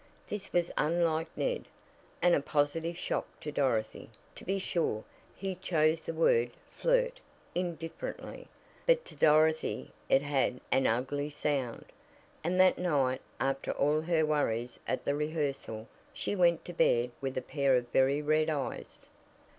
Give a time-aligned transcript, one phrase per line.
[0.29, 1.65] This was unlike Ned,
[2.23, 4.09] and a positive shock to Dorothy.
[4.33, 5.03] To be sure,
[5.35, 7.19] he chose the word "flirt"
[7.53, 8.47] indifferently,
[8.87, 11.85] but to Dorothy it had an ugly sound,
[12.43, 17.37] and that night, after all her worries at the rehearsal, she went to bed with
[17.37, 19.07] a pair of very red eyes.